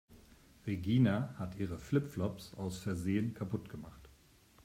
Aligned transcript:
Regina 0.65 1.35
hat 1.37 1.57
ihre 1.59 1.77
Flip-Flops 1.77 2.55
aus 2.55 2.79
Versehen 2.79 3.35
kaputt 3.35 3.69
gemacht. 3.69 4.09